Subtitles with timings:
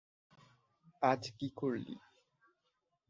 [1.01, 1.95] আজ কী করলি?